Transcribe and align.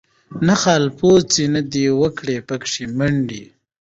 نه 0.47 0.55
خالپوڅي 0.61 1.45
نه 1.55 1.61
دي 1.71 1.85
وکړې 2.01 2.37
پکښی 2.49 2.85
منډي 2.97 3.43